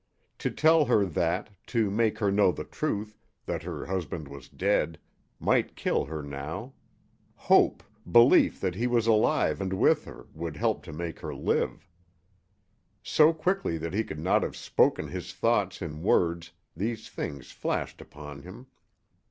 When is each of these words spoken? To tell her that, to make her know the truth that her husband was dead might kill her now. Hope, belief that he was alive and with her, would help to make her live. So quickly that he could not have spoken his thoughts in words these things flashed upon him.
To 0.39 0.49
tell 0.49 0.85
her 0.85 1.05
that, 1.05 1.51
to 1.67 1.91
make 1.91 2.17
her 2.17 2.31
know 2.31 2.51
the 2.51 2.63
truth 2.63 3.19
that 3.45 3.61
her 3.61 3.85
husband 3.85 4.27
was 4.29 4.49
dead 4.49 4.97
might 5.39 5.75
kill 5.75 6.05
her 6.05 6.23
now. 6.23 6.73
Hope, 7.35 7.83
belief 8.11 8.59
that 8.61 8.73
he 8.73 8.87
was 8.87 9.05
alive 9.05 9.61
and 9.61 9.73
with 9.73 10.05
her, 10.05 10.25
would 10.33 10.57
help 10.57 10.81
to 10.85 10.91
make 10.91 11.19
her 11.19 11.35
live. 11.35 11.87
So 13.03 13.31
quickly 13.31 13.77
that 13.77 13.93
he 13.93 14.03
could 14.03 14.17
not 14.17 14.41
have 14.41 14.55
spoken 14.55 15.07
his 15.07 15.33
thoughts 15.35 15.83
in 15.83 16.01
words 16.01 16.51
these 16.75 17.07
things 17.07 17.51
flashed 17.51 18.01
upon 18.01 18.41
him. 18.41 18.65